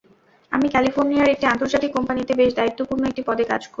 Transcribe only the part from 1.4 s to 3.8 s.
আন্তর্জাতিক কোম্পানিতে বেশ দায়িত্বপূর্ণ একটি পদে কাজ করি।